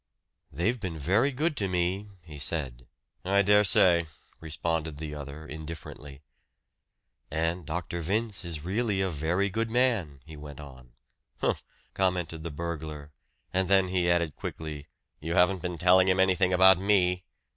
"They've 0.51 0.79
been 0.79 0.97
very 0.97 1.29
good 1.31 1.55
to 1.57 1.67
me," 1.67 2.07
he 2.23 2.39
said. 2.39 2.87
"I 3.23 3.43
dare 3.43 3.63
say," 3.63 4.07
responded 4.39 4.97
the 4.97 5.13
other 5.13 5.45
indifferently. 5.45 6.23
"And 7.29 7.67
Dr. 7.67 8.01
Vince 8.01 8.43
is 8.43 8.65
really 8.65 8.99
a 9.01 9.11
very 9.11 9.47
good 9.51 9.69
man," 9.69 10.21
he 10.25 10.35
went 10.35 10.59
on. 10.59 10.93
"Humph!" 11.39 11.63
commented 11.93 12.41
the 12.43 12.49
burglar; 12.49 13.11
and 13.53 13.69
then 13.69 13.89
he 13.89 14.09
added 14.09 14.35
quickly, 14.35 14.87
"You 15.19 15.35
haven't 15.35 15.61
been 15.61 15.77
telling 15.77 16.07
him 16.07 16.19
anything 16.19 16.51
about 16.51 16.79
me?" 16.79 17.23